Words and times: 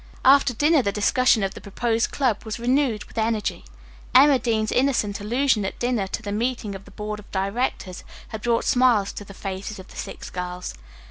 After 0.25 0.51
dinner 0.55 0.81
the 0.81 0.91
discussion 0.91 1.43
of 1.43 1.53
the 1.53 1.61
proposed 1.61 2.09
club 2.09 2.43
was 2.43 2.57
renewed 2.57 3.05
with 3.05 3.19
energy. 3.19 3.65
Emma 4.15 4.39
Dean's 4.39 4.71
innocent 4.71 5.21
allusion 5.21 5.63
at 5.63 5.77
dinner 5.77 6.07
to 6.07 6.23
the 6.23 6.31
meeting 6.31 6.73
of 6.73 6.85
the 6.85 6.89
board 6.89 7.19
of 7.19 7.29
directors 7.29 8.03
had 8.29 8.41
brought 8.41 8.65
smiles 8.65 9.13
to 9.13 9.23
the 9.23 9.35
faces 9.35 9.77
of 9.77 9.89
the 9.89 9.97
six 9.97 10.31
girls. 10.31 10.73